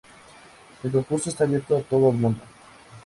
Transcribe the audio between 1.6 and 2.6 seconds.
a todo el mundo.